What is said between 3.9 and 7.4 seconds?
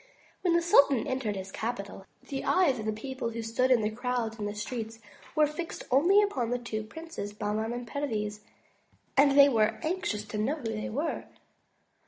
crowds in the streets, were fixed only upon the two princes,